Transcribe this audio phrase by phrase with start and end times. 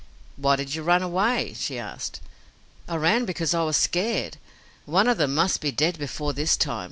[0.35, 2.21] "Why did you run away?" she asked.
[2.89, 4.37] "I ran because I was scared.
[4.87, 6.79] One of them must be dead before this time.